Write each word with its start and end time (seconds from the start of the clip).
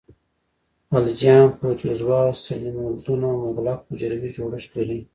الجیان، 0.97 1.47
پروتوزوا 1.57 2.17
او 2.27 2.31
سلیمولدونه 2.45 3.29
مغلق 3.45 3.79
حجروي 3.89 4.29
جوړښت 4.37 4.69
لري. 4.77 4.99